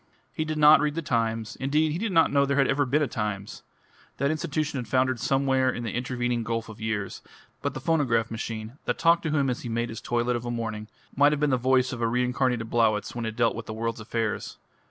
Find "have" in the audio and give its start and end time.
11.33-11.39